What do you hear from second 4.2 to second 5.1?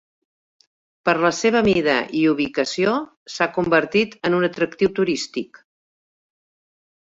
en un atractiu